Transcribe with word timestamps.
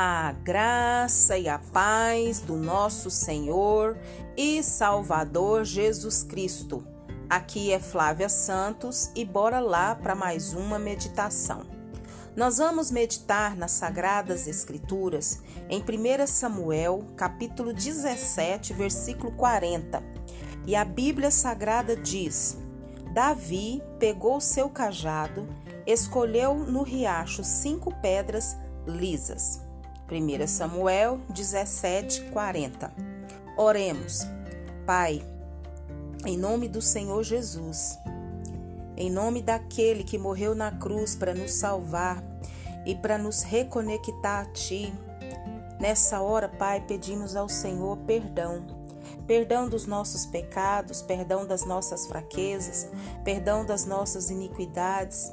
A 0.00 0.30
graça 0.44 1.36
e 1.36 1.48
a 1.48 1.58
paz 1.58 2.38
do 2.38 2.54
nosso 2.54 3.10
Senhor 3.10 3.98
e 4.36 4.62
Salvador 4.62 5.64
Jesus 5.64 6.22
Cristo. 6.22 6.86
Aqui 7.28 7.72
é 7.72 7.80
Flávia 7.80 8.28
Santos 8.28 9.10
e 9.16 9.24
bora 9.24 9.58
lá 9.58 9.96
para 9.96 10.14
mais 10.14 10.52
uma 10.52 10.78
meditação. 10.78 11.62
Nós 12.36 12.58
vamos 12.58 12.92
meditar 12.92 13.56
nas 13.56 13.72
sagradas 13.72 14.46
escrituras 14.46 15.42
em 15.68 15.80
1 15.80 16.28
Samuel, 16.28 17.04
capítulo 17.16 17.72
17, 17.72 18.74
versículo 18.74 19.32
40. 19.32 20.00
E 20.64 20.76
a 20.76 20.84
Bíblia 20.84 21.32
Sagrada 21.32 21.96
diz: 21.96 22.56
Davi 23.12 23.82
pegou 23.98 24.40
seu 24.40 24.70
cajado, 24.70 25.48
escolheu 25.84 26.54
no 26.54 26.84
riacho 26.84 27.42
cinco 27.42 27.92
pedras 28.00 28.56
lisas 28.86 29.66
1 30.10 30.46
Samuel 30.46 31.20
17, 31.28 32.30
40. 32.30 32.90
Oremos. 33.58 34.26
Pai, 34.86 35.22
em 36.24 36.34
nome 36.34 36.66
do 36.66 36.80
Senhor 36.80 37.22
Jesus, 37.22 37.98
em 38.96 39.10
nome 39.10 39.42
daquele 39.42 40.02
que 40.02 40.16
morreu 40.16 40.54
na 40.54 40.72
cruz 40.72 41.14
para 41.14 41.34
nos 41.34 41.52
salvar 41.52 42.24
e 42.86 42.94
para 42.94 43.18
nos 43.18 43.42
reconectar 43.42 44.46
a 44.46 44.50
Ti, 44.50 44.94
nessa 45.78 46.22
hora, 46.22 46.48
Pai, 46.48 46.80
pedimos 46.80 47.36
ao 47.36 47.48
Senhor 47.50 47.98
perdão. 47.98 48.62
Perdão 49.26 49.68
dos 49.68 49.84
nossos 49.84 50.24
pecados, 50.24 51.02
perdão 51.02 51.46
das 51.46 51.66
nossas 51.66 52.06
fraquezas, 52.06 52.88
perdão 53.24 53.62
das 53.62 53.84
nossas 53.84 54.30
iniquidades. 54.30 55.30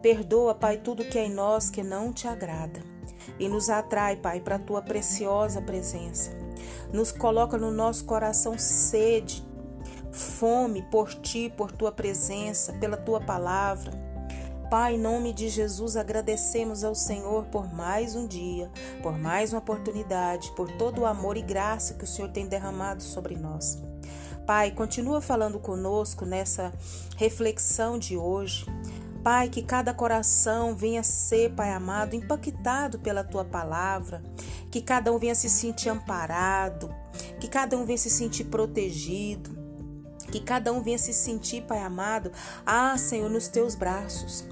Perdoa, 0.00 0.54
Pai, 0.54 0.78
tudo 0.78 1.04
que 1.04 1.18
é 1.18 1.26
em 1.26 1.30
nós 1.30 1.68
que 1.68 1.82
não 1.82 2.10
te 2.10 2.26
agrada 2.26 2.93
e 3.38 3.48
nos 3.48 3.68
atrai, 3.68 4.16
Pai, 4.16 4.40
para 4.40 4.56
a 4.56 4.58
tua 4.58 4.82
preciosa 4.82 5.60
presença. 5.60 6.30
Nos 6.92 7.10
coloca 7.10 7.58
no 7.58 7.70
nosso 7.70 8.04
coração 8.04 8.58
sede, 8.58 9.44
fome 10.12 10.82
por 10.90 11.12
ti, 11.12 11.52
por 11.56 11.72
tua 11.72 11.90
presença, 11.90 12.72
pela 12.74 12.96
tua 12.96 13.20
palavra. 13.20 13.92
Pai, 14.70 14.94
em 14.94 14.98
nome 14.98 15.32
de 15.32 15.48
Jesus, 15.48 15.96
agradecemos 15.96 16.82
ao 16.82 16.94
Senhor 16.94 17.44
por 17.46 17.72
mais 17.72 18.14
um 18.16 18.26
dia, 18.26 18.70
por 19.02 19.18
mais 19.18 19.52
uma 19.52 19.58
oportunidade, 19.58 20.50
por 20.52 20.70
todo 20.72 21.02
o 21.02 21.06
amor 21.06 21.36
e 21.36 21.42
graça 21.42 21.94
que 21.94 22.04
o 22.04 22.06
Senhor 22.06 22.30
tem 22.30 22.46
derramado 22.46 23.02
sobre 23.02 23.36
nós. 23.36 23.82
Pai, 24.46 24.70
continua 24.70 25.20
falando 25.20 25.58
conosco 25.58 26.26
nessa 26.26 26.72
reflexão 27.16 27.98
de 27.98 28.16
hoje. 28.16 28.66
Pai, 29.24 29.48
que 29.48 29.62
cada 29.62 29.94
coração 29.94 30.76
venha 30.76 31.02
ser, 31.02 31.54
Pai 31.54 31.72
amado, 31.72 32.14
impactado 32.14 32.98
pela 32.98 33.24
tua 33.24 33.42
palavra, 33.42 34.22
que 34.70 34.82
cada 34.82 35.10
um 35.10 35.18
venha 35.18 35.34
se 35.34 35.48
sentir 35.48 35.88
amparado, 35.88 36.94
que 37.40 37.48
cada 37.48 37.74
um 37.74 37.86
venha 37.86 37.96
se 37.96 38.10
sentir 38.10 38.44
protegido, 38.44 39.56
que 40.30 40.40
cada 40.40 40.70
um 40.74 40.82
venha 40.82 40.98
se 40.98 41.14
sentir, 41.14 41.62
Pai 41.62 41.78
amado, 41.78 42.30
ah, 42.66 42.98
Senhor, 42.98 43.30
nos 43.30 43.48
teus 43.48 43.74
braços. 43.74 44.44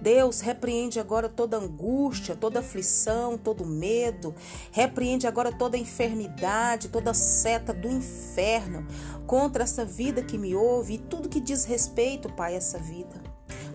Deus, 0.00 0.40
repreende 0.40 1.00
agora 1.00 1.28
toda 1.28 1.56
angústia, 1.56 2.36
toda 2.36 2.60
aflição, 2.60 3.36
todo 3.36 3.66
medo. 3.66 4.32
Repreende 4.70 5.26
agora 5.26 5.50
toda 5.50 5.76
enfermidade, 5.76 6.88
toda 6.88 7.12
seta 7.12 7.74
do 7.74 7.88
inferno 7.88 8.86
contra 9.26 9.64
essa 9.64 9.84
vida 9.84 10.22
que 10.22 10.38
me 10.38 10.54
ouve 10.54 10.94
e 10.94 10.98
tudo 10.98 11.28
que 11.28 11.40
diz 11.40 11.64
respeito, 11.64 12.32
Pai, 12.32 12.54
a 12.54 12.58
essa 12.58 12.78
vida. 12.78 13.19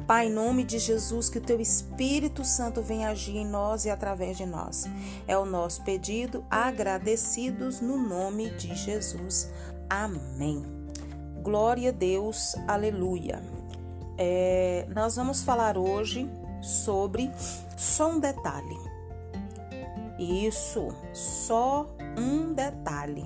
Pai, 0.08 0.28
em 0.28 0.32
nome 0.32 0.64
de 0.64 0.78
Jesus, 0.78 1.30
que 1.30 1.40
o 1.40 1.42
teu 1.42 1.60
Espírito 1.60 2.46
Santo 2.46 2.80
venha 2.80 3.10
agir 3.10 3.38
em 3.38 3.46
nós 3.46 3.86
e 3.86 3.90
através 3.90 4.38
de 4.38 4.46
nós. 4.46 4.86
É 5.28 5.36
o 5.36 5.46
nosso 5.46 5.82
pedido, 5.82 6.46
agradecidos 6.48 7.82
no 7.82 7.98
nome 7.98 8.52
de 8.52 8.76
Jesus. 8.76 9.50
Amém. 9.90 10.64
Glória 11.42 11.90
a 11.90 11.92
Deus, 11.92 12.56
aleluia. 12.68 13.42
É, 14.16 14.86
nós 14.94 15.16
vamos 15.16 15.42
falar 15.42 15.76
hoje 15.76 16.30
sobre 16.62 17.32
só 17.76 18.12
um 18.12 18.20
detalhe. 18.20 18.78
Isso, 20.20 20.96
só 21.14 21.90
um 22.16 22.54
detalhe. 22.54 23.26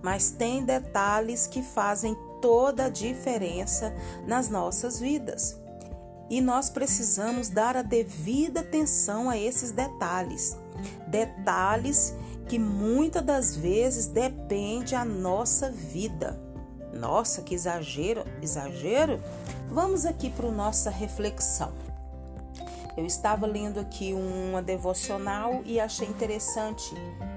Mas 0.00 0.30
tem 0.30 0.64
detalhes 0.64 1.48
que 1.48 1.60
fazem 1.60 2.16
toda 2.40 2.84
a 2.84 2.88
diferença 2.88 3.92
nas 4.28 4.48
nossas 4.48 5.00
vidas 5.00 5.58
e 6.30 6.40
nós 6.40 6.68
precisamos 6.68 7.48
dar 7.48 7.76
a 7.76 7.82
devida 7.82 8.60
atenção 8.60 9.30
a 9.30 9.36
esses 9.36 9.70
detalhes. 9.70 10.56
Detalhes 11.06 12.14
que 12.48 12.58
muitas 12.58 13.22
das 13.22 13.56
vezes 13.56 14.06
depende 14.06 14.94
a 14.94 15.04
nossa 15.04 15.70
vida. 15.70 16.38
Nossa, 16.92 17.42
que 17.42 17.54
exagero, 17.54 18.24
exagero. 18.42 19.20
Vamos 19.70 20.04
aqui 20.06 20.30
para 20.30 20.50
nossa 20.50 20.90
reflexão. 20.90 21.72
Eu 22.96 23.06
estava 23.06 23.46
lendo 23.46 23.78
aqui 23.78 24.12
uma 24.12 24.60
devocional 24.60 25.62
e 25.64 25.78
achei 25.78 26.08
interessante 26.08 26.94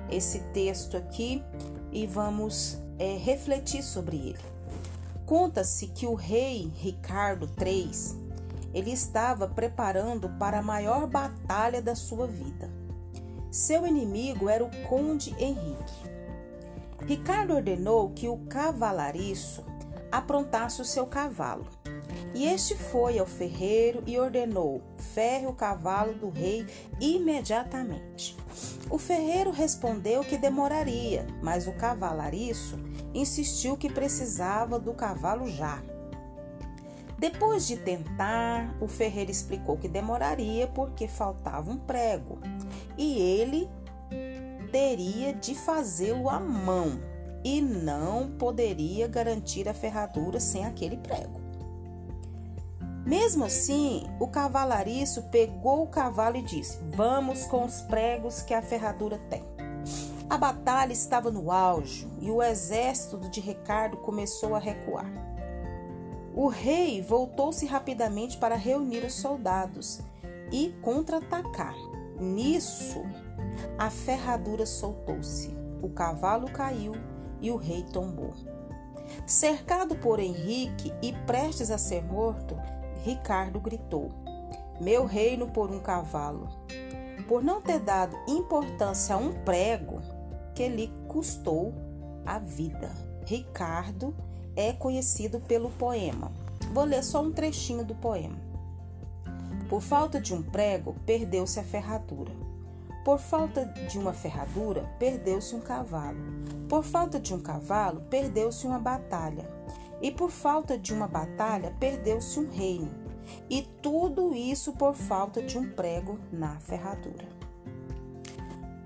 esse 0.09 0.39
texto 0.53 0.97
aqui 0.97 1.43
e 1.91 2.07
vamos 2.07 2.77
é, 2.97 3.15
refletir 3.17 3.83
sobre 3.83 4.17
ele. 4.17 4.39
Conta-se 5.25 5.87
que 5.87 6.07
o 6.07 6.15
rei 6.15 6.71
Ricardo 6.75 7.47
III 7.59 8.30
ele 8.73 8.91
estava 8.91 9.47
preparando 9.47 10.29
para 10.39 10.59
a 10.59 10.63
maior 10.63 11.07
batalha 11.07 11.81
da 11.81 11.95
sua 11.95 12.27
vida. 12.27 12.69
Seu 13.51 13.85
inimigo 13.85 14.47
era 14.47 14.63
o 14.63 14.69
Conde 14.87 15.35
Henrique. 15.37 16.09
Ricardo 17.05 17.55
ordenou 17.55 18.11
que 18.11 18.27
o 18.27 18.37
cavalariço 18.47 19.65
aprontasse 20.11 20.81
o 20.81 20.85
seu 20.85 21.05
cavalo. 21.05 21.65
E 22.33 22.45
este 22.45 22.75
foi 22.75 23.19
ao 23.19 23.25
ferreiro 23.25 24.03
e 24.05 24.17
ordenou: 24.17 24.81
ferre 25.13 25.47
o 25.47 25.53
cavalo 25.53 26.13
do 26.13 26.29
rei 26.29 26.65
imediatamente. 26.99 28.37
O 28.89 28.97
ferreiro 28.97 29.51
respondeu 29.51 30.21
que 30.21 30.37
demoraria, 30.37 31.25
mas 31.41 31.67
o 31.67 31.73
cavalariço 31.73 32.77
insistiu 33.13 33.77
que 33.77 33.91
precisava 33.91 34.79
do 34.79 34.93
cavalo 34.93 35.47
já. 35.47 35.81
Depois 37.21 37.67
de 37.67 37.77
tentar, 37.77 38.75
o 38.81 38.87
ferreiro 38.87 39.29
explicou 39.29 39.77
que 39.77 39.87
demoraria 39.87 40.65
porque 40.65 41.07
faltava 41.07 41.69
um 41.69 41.77
prego 41.77 42.39
e 42.97 43.19
ele 43.19 43.69
teria 44.71 45.31
de 45.31 45.53
fazê-lo 45.53 46.27
à 46.27 46.39
mão 46.39 46.99
e 47.43 47.61
não 47.61 48.31
poderia 48.31 49.07
garantir 49.07 49.69
a 49.69 49.73
ferradura 49.73 50.39
sem 50.39 50.65
aquele 50.65 50.97
prego. 50.97 51.39
Mesmo 53.05 53.45
assim, 53.45 54.03
o 54.19 54.27
cavalariço 54.27 55.21
pegou 55.29 55.83
o 55.83 55.87
cavalo 55.87 56.37
e 56.37 56.41
disse: 56.41 56.79
Vamos 56.95 57.45
com 57.45 57.65
os 57.65 57.81
pregos 57.81 58.41
que 58.41 58.55
a 58.55 58.63
ferradura 58.63 59.19
tem. 59.29 59.43
A 60.27 60.39
batalha 60.39 60.91
estava 60.91 61.29
no 61.29 61.51
auge 61.51 62.07
e 62.19 62.31
o 62.31 62.41
exército 62.41 63.19
de 63.29 63.39
Ricardo 63.39 63.97
começou 63.97 64.55
a 64.55 64.59
recuar. 64.59 65.30
O 66.33 66.47
rei 66.47 67.01
voltou-se 67.01 67.65
rapidamente 67.65 68.37
para 68.37 68.55
reunir 68.55 69.03
os 69.03 69.13
soldados 69.13 69.99
e 70.51 70.73
contra-atacar. 70.81 71.75
Nisso, 72.19 73.03
a 73.77 73.89
ferradura 73.89 74.65
soltou-se, 74.65 75.55
o 75.81 75.89
cavalo 75.89 76.49
caiu 76.51 76.93
e 77.41 77.51
o 77.51 77.57
rei 77.57 77.83
tombou. 77.91 78.33
Cercado 79.25 79.95
por 79.95 80.19
Henrique 80.19 80.93
e 81.01 81.11
prestes 81.25 81.69
a 81.69 81.77
ser 81.77 82.03
morto, 82.03 82.57
Ricardo 83.03 83.59
gritou: 83.59 84.09
Meu 84.79 85.05
reino 85.05 85.47
por 85.49 85.69
um 85.69 85.79
cavalo. 85.79 86.47
Por 87.27 87.43
não 87.43 87.61
ter 87.61 87.79
dado 87.79 88.17
importância 88.27 89.15
a 89.15 89.17
um 89.17 89.33
prego 89.43 90.01
que 90.53 90.67
lhe 90.67 90.87
custou 91.07 91.73
a 92.25 92.39
vida. 92.39 92.91
Ricardo 93.25 94.15
é 94.55 94.73
conhecido 94.73 95.39
pelo 95.39 95.69
poema. 95.71 96.31
Vou 96.73 96.83
ler 96.83 97.03
só 97.03 97.21
um 97.21 97.31
trechinho 97.31 97.83
do 97.83 97.95
poema. 97.95 98.37
Por 99.69 99.81
falta 99.81 100.19
de 100.19 100.33
um 100.33 100.41
prego, 100.41 100.95
perdeu-se 101.05 101.59
a 101.59 101.63
ferradura. 101.63 102.31
Por 103.03 103.19
falta 103.19 103.65
de 103.65 103.97
uma 103.97 104.13
ferradura, 104.13 104.83
perdeu-se 104.99 105.55
um 105.55 105.59
cavalo. 105.59 106.19
Por 106.69 106.83
falta 106.83 107.19
de 107.19 107.33
um 107.33 107.39
cavalo, 107.39 108.01
perdeu-se 108.09 108.67
uma 108.67 108.77
batalha. 108.77 109.49
E 110.01 110.11
por 110.11 110.29
falta 110.29 110.77
de 110.77 110.93
uma 110.93 111.07
batalha, 111.07 111.75
perdeu-se 111.79 112.39
um 112.39 112.49
reino. 112.49 112.91
E 113.49 113.61
tudo 113.81 114.35
isso 114.35 114.73
por 114.73 114.93
falta 114.93 115.41
de 115.41 115.57
um 115.57 115.69
prego 115.71 116.19
na 116.31 116.59
ferradura. 116.59 117.40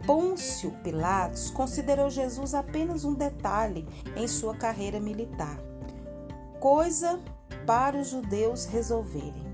Pôncio 0.06 0.72
Pilatos 0.84 1.50
considerou 1.50 2.10
Jesus 2.12 2.54
apenas 2.54 3.04
um 3.04 3.14
detalhe 3.14 3.88
em 4.16 4.28
sua 4.28 4.56
carreira 4.56 5.00
militar, 5.00 5.58
coisa 6.60 7.20
para 7.66 7.98
os 7.98 8.10
judeus 8.10 8.66
resolverem. 8.66 9.46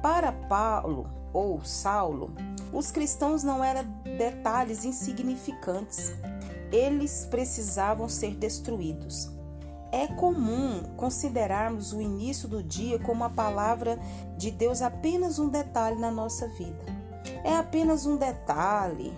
Para 0.00 0.30
Paulo, 0.30 1.06
ou 1.32 1.64
Saulo, 1.64 2.32
os 2.72 2.90
cristãos 2.90 3.42
não 3.42 3.62
eram 3.62 3.84
detalhes 4.16 4.84
insignificantes. 4.84 6.12
Eles 6.70 7.26
precisavam 7.30 8.08
ser 8.08 8.34
destruídos. 8.34 9.30
É 9.90 10.06
comum 10.06 10.82
considerarmos 10.96 11.92
o 11.92 12.00
início 12.00 12.48
do 12.48 12.62
dia 12.62 12.98
como 12.98 13.24
a 13.24 13.30
palavra 13.30 13.98
de 14.38 14.50
Deus 14.50 14.80
apenas 14.80 15.38
um 15.38 15.48
detalhe 15.48 15.98
na 15.98 16.10
nossa 16.10 16.48
vida. 16.48 16.84
É 17.44 17.56
apenas 17.56 18.06
um 18.06 18.16
detalhe. 18.16 19.12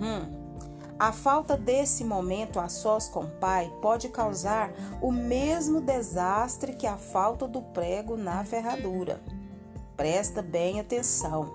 Hum. 0.00 0.44
A 0.98 1.10
falta 1.10 1.56
desse 1.56 2.04
momento 2.04 2.60
a 2.60 2.68
sós 2.68 3.08
com 3.08 3.24
o 3.24 3.30
Pai 3.30 3.72
pode 3.82 4.08
causar 4.08 4.72
o 5.02 5.10
mesmo 5.10 5.80
desastre 5.80 6.74
que 6.74 6.86
a 6.86 6.96
falta 6.96 7.48
do 7.48 7.60
prego 7.60 8.16
na 8.16 8.44
ferradura. 8.44 9.20
Presta 9.96 10.40
bem 10.40 10.78
atenção. 10.78 11.52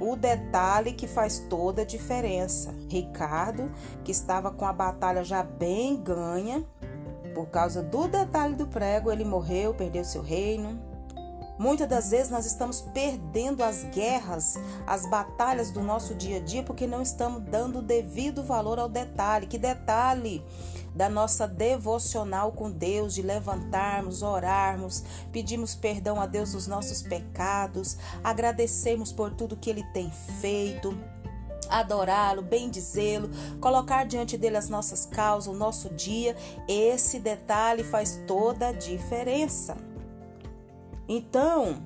O 0.00 0.16
detalhe 0.16 0.92
que 0.92 1.06
faz 1.06 1.38
toda 1.50 1.82
a 1.82 1.84
diferença. 1.84 2.74
Ricardo, 2.88 3.70
que 4.04 4.12
estava 4.12 4.50
com 4.50 4.64
a 4.64 4.72
batalha 4.72 5.22
já 5.22 5.42
bem 5.42 5.96
ganha, 5.96 6.64
por 7.34 7.46
causa 7.48 7.82
do 7.82 8.08
detalhe 8.08 8.54
do 8.54 8.66
prego, 8.66 9.12
ele 9.12 9.24
morreu, 9.24 9.74
perdeu 9.74 10.04
seu 10.04 10.22
reino. 10.22 10.87
Muitas 11.58 11.88
das 11.88 12.10
vezes 12.10 12.30
nós 12.30 12.46
estamos 12.46 12.80
perdendo 12.80 13.64
as 13.64 13.82
guerras, 13.84 14.56
as 14.86 15.08
batalhas 15.10 15.70
do 15.70 15.82
nosso 15.82 16.14
dia 16.14 16.36
a 16.36 16.40
dia 16.40 16.62
porque 16.62 16.86
não 16.86 17.02
estamos 17.02 17.42
dando 17.42 17.80
o 17.80 17.82
devido 17.82 18.44
valor 18.44 18.78
ao 18.78 18.88
detalhe. 18.88 19.46
Que 19.46 19.58
detalhe 19.58 20.42
da 20.94 21.08
nossa 21.08 21.46
devocional 21.46 22.52
com 22.52 22.70
Deus, 22.70 23.14
de 23.14 23.22
levantarmos, 23.22 24.22
orarmos, 24.22 25.02
pedimos 25.32 25.74
perdão 25.74 26.20
a 26.20 26.26
Deus 26.26 26.52
dos 26.52 26.66
nossos 26.66 27.02
pecados, 27.02 27.96
agradecemos 28.22 29.12
por 29.12 29.32
tudo 29.32 29.56
que 29.56 29.70
Ele 29.70 29.84
tem 29.92 30.10
feito 30.40 30.96
adorá-lo, 31.68 32.42
bendizê-lo, 32.42 33.28
colocar 33.60 34.04
diante 34.04 34.38
dele 34.38 34.56
as 34.56 34.68
nossas 34.68 35.04
causas, 35.04 35.52
o 35.52 35.56
nosso 35.56 35.90
dia. 35.90 36.34
Esse 36.66 37.18
detalhe 37.18 37.84
faz 37.84 38.22
toda 38.26 38.68
a 38.68 38.72
diferença. 38.72 39.76
Então, 41.08 41.82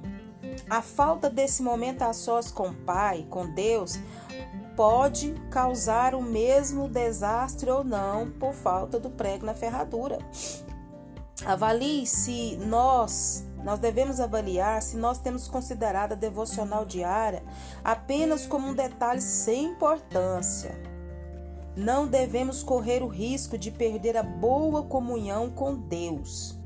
a 0.68 0.82
falta 0.82 1.30
desse 1.30 1.62
momento 1.62 2.02
a 2.02 2.12
sós 2.12 2.50
com 2.50 2.68
o 2.68 2.74
Pai, 2.74 3.24
com 3.30 3.46
Deus, 3.46 3.98
pode 4.76 5.32
causar 5.50 6.14
o 6.14 6.22
mesmo 6.22 6.88
desastre 6.88 7.70
ou 7.70 7.84
não 7.84 8.30
por 8.30 8.52
falta 8.52 8.98
do 8.98 9.10
prego 9.10 9.46
na 9.46 9.54
ferradura. 9.54 10.18
Avalie 11.44 12.06
se 12.06 12.56
nós, 12.56 13.44
nós 13.62 13.78
devemos 13.78 14.18
avaliar 14.18 14.82
se 14.82 14.96
nós 14.96 15.18
temos 15.18 15.46
considerado 15.46 16.12
a 16.12 16.16
devocional 16.16 16.84
diária 16.84 17.42
apenas 17.84 18.46
como 18.46 18.68
um 18.68 18.74
detalhe 18.74 19.20
sem 19.20 19.66
importância. 19.66 20.74
Não 21.76 22.06
devemos 22.06 22.62
correr 22.62 23.02
o 23.02 23.08
risco 23.08 23.56
de 23.56 23.70
perder 23.70 24.16
a 24.16 24.22
boa 24.22 24.82
comunhão 24.82 25.48
com 25.48 25.74
Deus 25.74 26.61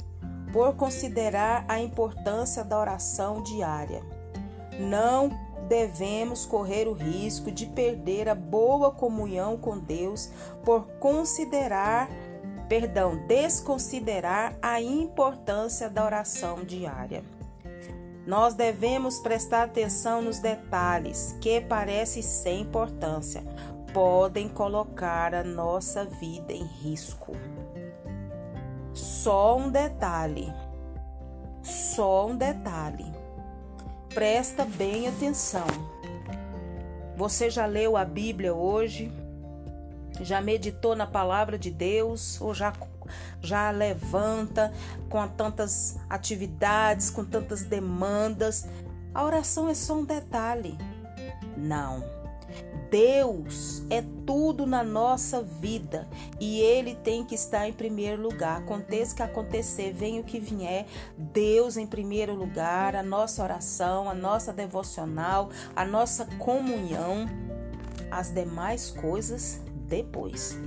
por 0.57 0.75
considerar 0.75 1.67
a 1.69 1.79
importância 1.79 2.65
da 2.65 2.81
oração 2.81 3.43
diária. 3.43 4.03
Não 4.81 5.29
devemos 5.69 6.47
correr 6.47 6.89
o 6.89 6.95
risco 6.95 7.51
de 7.51 7.67
perder 7.67 8.27
a 8.27 8.35
boa 8.35 8.91
comunhão 8.91 9.59
com 9.59 9.79
Deus 9.79 10.31
por 10.65 10.87
considerar, 10.99 12.09
perdão, 12.71 13.19
desconsiderar 13.27 14.57
a 14.63 14.81
importância 14.81 15.91
da 15.91 16.03
oração 16.03 16.65
diária. 16.65 17.23
Nós 18.27 18.55
devemos 18.55 19.19
prestar 19.19 19.65
atenção 19.65 20.23
nos 20.23 20.39
detalhes 20.39 21.37
que 21.39 21.61
parecem 21.61 22.23
sem 22.23 22.63
importância, 22.63 23.45
podem 23.93 24.49
colocar 24.49 25.35
a 25.35 25.45
nossa 25.45 26.07
vida 26.07 26.55
em 26.55 26.65
risco. 26.65 27.37
Só 29.27 29.59
um 29.59 29.69
detalhe. 29.69 30.55
Só 31.61 32.29
um 32.29 32.37
detalhe. 32.37 33.13
Presta 34.15 34.65
bem 34.65 35.09
atenção. 35.09 35.67
Você 37.17 37.51
já 37.51 37.67
leu 37.67 37.97
a 37.97 38.05
Bíblia 38.05 38.55
hoje? 38.55 39.13
Já 40.21 40.41
meditou 40.41 40.95
na 40.95 41.09
palavra 41.09 41.59
de 41.59 41.73
Deus 41.73 42.41
ou 42.41 42.55
já 42.55 42.73
já 43.41 43.69
levanta 43.73 44.73
com 45.09 45.27
tantas 45.27 45.99
atividades, 46.09 47.11
com 47.11 47.25
tantas 47.25 47.65
demandas? 47.65 48.65
A 49.13 49.25
oração 49.25 49.69
é 49.69 49.75
só 49.75 49.95
um 49.95 50.05
detalhe. 50.05 50.79
Não. 51.57 52.16
Deus 52.97 53.83
é 53.91 54.03
tudo 54.25 54.65
na 54.65 54.83
nossa 54.83 55.43
vida 55.43 56.09
e 56.41 56.61
Ele 56.61 56.95
tem 56.95 57.27
que 57.27 57.35
estar 57.35 57.69
em 57.69 57.73
primeiro 57.75 58.23
lugar. 58.23 58.57
Aconteça 58.57 59.13
o 59.13 59.17
que 59.17 59.23
acontecer, 59.23 59.93
venha 59.93 60.23
o 60.23 60.25
que 60.25 60.41
vier, 60.41 60.87
Deus 61.15 61.77
em 61.77 61.87
primeiro 61.87 62.35
lugar, 62.35 62.97
a 62.97 63.03
nossa 63.03 63.43
oração, 63.43 64.09
a 64.09 64.15
nossa 64.15 64.51
devocional, 64.51 65.51
a 65.75 65.85
nossa 65.85 66.25
comunhão, 66.39 67.27
as 68.11 68.31
demais 68.33 68.89
coisas 68.89 69.61
depois 69.87 70.59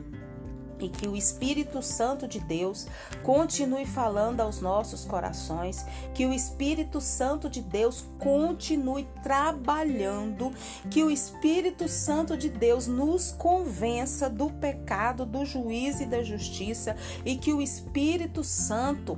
e 0.80 0.90
que 0.90 1.08
o 1.08 1.16
Espírito 1.16 1.82
Santo 1.82 2.28
de 2.28 2.40
Deus 2.40 2.88
continue 3.24 3.86
falando 3.86 4.42
aos 4.42 4.62
nossos 4.62 5.06
corações, 5.06 5.86
que 6.14 6.26
o 6.26 6.34
Espírito 6.34 7.02
Santo 7.02 7.50
de 7.50 7.62
Deus 7.62 8.06
continue 8.20 9.08
trabalhando, 9.22 10.52
que 10.90 11.04
o 11.04 11.12
Espírito 11.12 11.88
Santo 11.88 12.38
de 12.38 12.50
Deus 12.50 12.88
nos 12.88 13.32
convença 13.32 14.30
do 14.30 14.50
pecado, 14.50 15.26
do 15.26 15.46
juízo 15.46 16.04
e 16.04 16.06
da 16.06 16.24
justiça 16.24 16.96
e 17.26 17.36
que 17.36 17.54
o 17.54 17.62
Espírito 17.62 18.44
Santo 18.44 19.18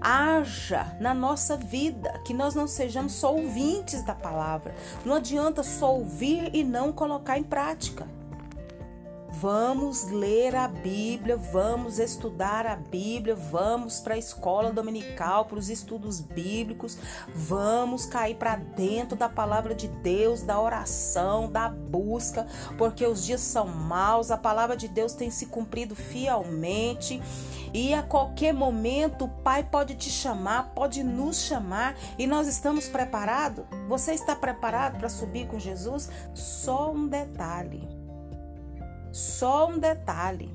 haja 0.00 0.96
na 1.00 1.14
nossa 1.14 1.56
vida, 1.56 2.20
que 2.24 2.34
nós 2.34 2.54
não 2.54 2.66
sejamos 2.66 3.12
só 3.12 3.34
ouvintes 3.34 4.02
da 4.02 4.14
palavra. 4.14 4.74
Não 5.04 5.14
adianta 5.14 5.62
só 5.62 5.94
ouvir 5.94 6.50
e 6.54 6.64
não 6.64 6.92
colocar 6.92 7.38
em 7.38 7.42
prática. 7.42 8.17
Vamos 9.40 10.02
ler 10.10 10.56
a 10.56 10.66
Bíblia, 10.66 11.36
vamos 11.36 12.00
estudar 12.00 12.66
a 12.66 12.74
Bíblia, 12.74 13.36
vamos 13.36 14.00
para 14.00 14.14
a 14.14 14.18
escola 14.18 14.72
dominical, 14.72 15.44
para 15.44 15.60
os 15.60 15.70
estudos 15.70 16.20
bíblicos, 16.20 16.98
vamos 17.32 18.04
cair 18.04 18.34
para 18.34 18.56
dentro 18.56 19.16
da 19.16 19.28
palavra 19.28 19.76
de 19.76 19.86
Deus, 19.86 20.42
da 20.42 20.60
oração, 20.60 21.48
da 21.48 21.68
busca, 21.68 22.48
porque 22.76 23.06
os 23.06 23.24
dias 23.24 23.40
são 23.40 23.68
maus, 23.68 24.32
a 24.32 24.36
palavra 24.36 24.76
de 24.76 24.88
Deus 24.88 25.12
tem 25.12 25.30
se 25.30 25.46
cumprido 25.46 25.94
fielmente. 25.94 27.22
E 27.72 27.94
a 27.94 28.02
qualquer 28.02 28.52
momento 28.52 29.26
o 29.26 29.28
Pai 29.28 29.62
pode 29.62 29.94
te 29.94 30.10
chamar, 30.10 30.72
pode 30.74 31.04
nos 31.04 31.42
chamar 31.42 31.96
e 32.18 32.26
nós 32.26 32.48
estamos 32.48 32.88
preparados? 32.88 33.64
Você 33.86 34.14
está 34.14 34.34
preparado 34.34 34.98
para 34.98 35.08
subir 35.08 35.46
com 35.46 35.60
Jesus? 35.60 36.10
Só 36.34 36.90
um 36.90 37.06
detalhe. 37.06 37.97
Só 39.18 39.68
um 39.68 39.80
detalhe. 39.80 40.48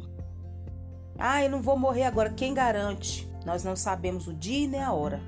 Ah, 1.19 1.43
eu 1.43 1.49
não 1.49 1.61
vou 1.61 1.77
morrer 1.77 2.03
agora. 2.03 2.29
Quem 2.29 2.53
garante? 2.53 3.29
Nós 3.45 3.61
não 3.61 3.75
sabemos 3.75 4.25
o 4.25 4.33
dia 4.33 4.65
nem 4.69 4.81
a 4.81 4.93
hora. 4.93 5.19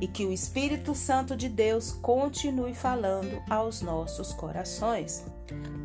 E 0.00 0.08
que 0.08 0.26
o 0.26 0.32
Espírito 0.32 0.92
Santo 0.92 1.36
de 1.36 1.48
Deus 1.48 1.92
continue 1.92 2.74
falando 2.74 3.40
aos 3.48 3.80
nossos 3.80 4.32
corações. 4.32 5.24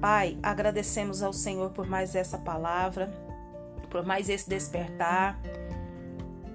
Pai, 0.01 0.35
agradecemos 0.41 1.21
ao 1.21 1.31
Senhor 1.31 1.69
por 1.69 1.85
mais 1.85 2.15
essa 2.15 2.39
palavra, 2.39 3.13
por 3.91 4.03
mais 4.03 4.27
esse 4.27 4.49
despertar. 4.49 5.39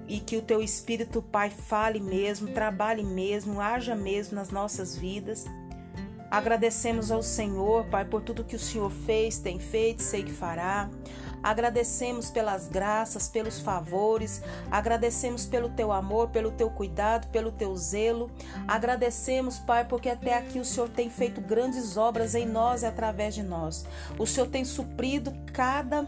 E 0.05 0.19
que 0.19 0.35
o 0.35 0.41
teu 0.41 0.61
Espírito, 0.61 1.21
Pai, 1.21 1.49
fale 1.49 2.01
mesmo, 2.01 2.49
trabalhe 2.49 3.03
mesmo, 3.03 3.61
haja 3.61 3.95
mesmo 3.95 4.35
nas 4.35 4.49
nossas 4.49 4.97
vidas 4.97 5.45
Agradecemos 6.31 7.11
ao 7.11 7.23
Senhor, 7.23 7.85
Pai, 7.85 8.05
por 8.05 8.21
tudo 8.21 8.43
que 8.43 8.55
o 8.55 8.59
Senhor 8.59 8.91
fez, 8.91 9.39
tem 9.39 9.57
feito, 9.59 10.03
sei 10.03 10.23
que 10.23 10.31
fará. 10.31 10.89
Agradecemos 11.41 12.29
pelas 12.29 12.67
graças, 12.67 13.27
pelos 13.27 13.59
favores, 13.59 14.41
agradecemos 14.69 15.45
pelo 15.45 15.69
teu 15.69 15.91
amor, 15.91 16.29
pelo 16.29 16.51
teu 16.51 16.69
cuidado, 16.69 17.27
pelo 17.29 17.51
teu 17.51 17.75
zelo. 17.77 18.29
Agradecemos, 18.67 19.57
Pai, 19.57 19.85
porque 19.85 20.09
até 20.09 20.37
aqui 20.37 20.59
o 20.59 20.65
Senhor 20.65 20.89
tem 20.89 21.09
feito 21.09 21.39
grandes 21.39 21.95
obras 21.95 22.35
em 22.35 22.45
nós 22.45 22.83
e 22.83 22.85
através 22.85 23.33
de 23.33 23.41
nós. 23.41 23.85
O 24.17 24.27
Senhor 24.27 24.47
tem 24.47 24.65
suprido 24.65 25.33
cada 25.53 26.05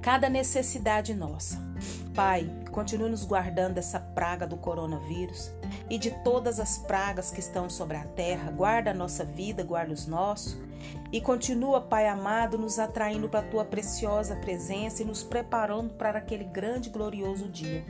cada 0.00 0.30
necessidade 0.30 1.12
nossa. 1.12 1.67
Pai, 2.14 2.50
continue 2.72 3.10
nos 3.10 3.24
guardando 3.24 3.74
dessa 3.74 4.00
praga 4.00 4.46
do 4.46 4.56
coronavírus 4.56 5.52
e 5.88 5.98
de 5.98 6.10
todas 6.22 6.58
as 6.58 6.78
pragas 6.78 7.30
que 7.30 7.40
estão 7.40 7.70
sobre 7.70 7.96
a 7.96 8.04
terra. 8.04 8.50
Guarda 8.50 8.90
a 8.90 8.94
nossa 8.94 9.24
vida, 9.24 9.62
guarda 9.62 9.92
os 9.92 10.06
nossos. 10.06 10.56
E 11.12 11.20
continua, 11.20 11.80
Pai 11.80 12.06
amado, 12.08 12.58
nos 12.58 12.78
atraindo 12.78 13.28
para 13.28 13.40
a 13.40 13.50
tua 13.50 13.64
preciosa 13.64 14.36
presença 14.36 15.02
e 15.02 15.06
nos 15.06 15.22
preparando 15.22 15.94
para 15.94 16.18
aquele 16.18 16.44
grande 16.44 16.88
e 16.88 16.92
glorioso 16.92 17.48
dia. 17.48 17.84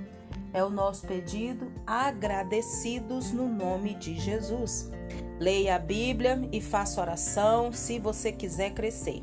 É 0.52 0.64
o 0.64 0.70
nosso 0.70 1.06
pedido, 1.06 1.70
agradecidos 1.86 3.32
no 3.32 3.48
nome 3.48 3.94
de 3.94 4.18
Jesus. 4.18 4.90
Leia 5.38 5.76
a 5.76 5.78
Bíblia 5.78 6.48
e 6.50 6.60
faça 6.60 7.00
oração 7.00 7.72
se 7.72 7.98
você 7.98 8.32
quiser 8.32 8.70
crescer. 8.70 9.22